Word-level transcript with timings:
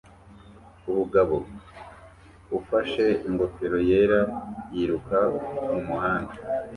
Umugabo 0.89 1.35
ufashe 2.59 3.05
ingofero 3.27 3.77
yera 3.89 4.21
yiruka 4.73 5.17
mumuhanda 5.71 6.35